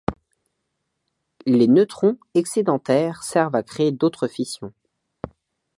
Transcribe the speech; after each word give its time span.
Les 1.45 1.67
neutrons 1.67 2.17
excédentaires 2.33 3.21
servent 3.21 3.53
à 3.55 3.61
créer 3.61 3.91
d'autres 3.91 4.27
fissions. 4.27 4.73